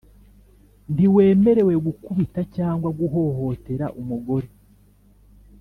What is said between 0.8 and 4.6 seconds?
ntiwemerewe gukubita cyangwa guhohotera umugore.